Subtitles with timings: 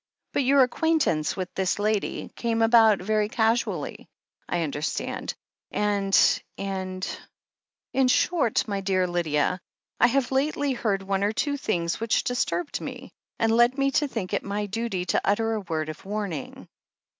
[0.33, 4.09] But your acquaintance with this lady came about very casually,
[4.49, 5.35] I understand,
[5.69, 6.17] and—
[6.57, 7.07] and
[7.93, 9.61] In short, my dear Lydia,
[9.99, 14.07] I have lately heard one or two things which disturbed me, and led me to
[14.07, 16.67] think it my duty to utter a word of warning.